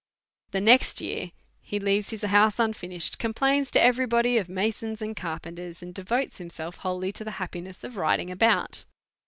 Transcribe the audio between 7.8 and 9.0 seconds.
of riding about.